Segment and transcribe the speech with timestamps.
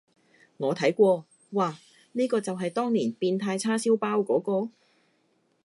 [0.57, 1.75] 我睇過，嘩，
[2.13, 4.71] 呢個就係當年變態叉燒包嗰個？